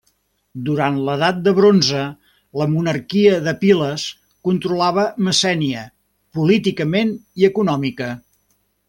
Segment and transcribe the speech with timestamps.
[0.67, 2.05] Durant l'edat de bronze
[2.61, 4.05] la monarquia de Piles
[4.49, 5.85] controlava Messènia
[6.39, 8.09] políticament i econòmica.